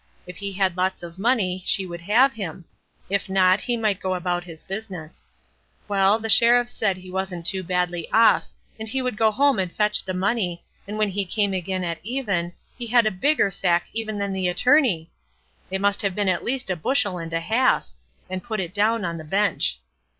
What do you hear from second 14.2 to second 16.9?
the Attorney—it must have been at least a